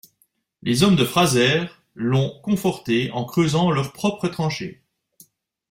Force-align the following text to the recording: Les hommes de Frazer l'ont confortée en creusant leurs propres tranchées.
Les 0.63 0.81
hommes 0.81 0.95
de 0.95 1.05
Frazer 1.05 1.67
l'ont 1.93 2.33
confortée 2.41 3.11
en 3.11 3.23
creusant 3.23 3.69
leurs 3.69 3.93
propres 3.93 4.29
tranchées. 4.29 4.81